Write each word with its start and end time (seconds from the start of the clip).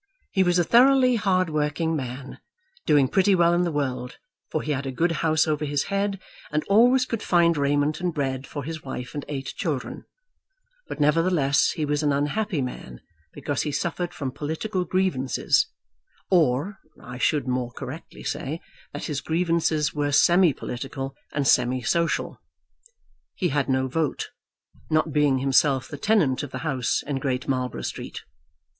He 0.31 0.41
was 0.41 0.57
a 0.57 0.63
thoroughly 0.63 1.13
hard 1.17 1.51
working 1.51 1.95
man, 1.95 2.39
doing 2.87 3.07
pretty 3.07 3.35
well 3.35 3.53
in 3.53 3.61
the 3.61 3.71
world, 3.71 4.17
for 4.49 4.63
he 4.63 4.71
had 4.71 4.87
a 4.87 4.91
good 4.91 5.11
house 5.11 5.45
over 5.47 5.63
his 5.63 5.83
head, 5.93 6.19
and 6.51 6.63
always 6.63 7.05
could 7.05 7.21
find 7.21 7.55
raiment 7.55 8.01
and 8.01 8.11
bread 8.11 8.47
for 8.47 8.63
his 8.63 8.81
wife 8.83 9.13
and 9.13 9.23
eight 9.27 9.53
children; 9.55 10.05
but, 10.87 10.99
nevertheless, 10.99 11.73
he 11.73 11.85
was 11.85 12.01
an 12.01 12.11
unhappy 12.11 12.63
man 12.63 13.01
because 13.31 13.61
he 13.61 13.71
suffered 13.71 14.11
from 14.11 14.31
political 14.31 14.85
grievances, 14.85 15.67
or, 16.31 16.79
I 16.99 17.19
should 17.19 17.47
more 17.47 17.71
correctly 17.71 18.23
say, 18.23 18.59
that 18.93 19.05
his 19.05 19.21
grievances 19.21 19.93
were 19.93 20.11
semi 20.11 20.51
political 20.51 21.15
and 21.31 21.47
semi 21.47 21.83
social. 21.83 22.41
He 23.35 23.49
had 23.49 23.69
no 23.69 23.87
vote, 23.87 24.29
not 24.89 25.13
being 25.13 25.37
himself 25.37 25.87
the 25.87 25.95
tenant 25.99 26.41
of 26.41 26.49
the 26.49 26.57
house 26.65 27.03
in 27.05 27.17
Great 27.17 27.47
Marlborough 27.47 27.83
Street. 27.83 28.23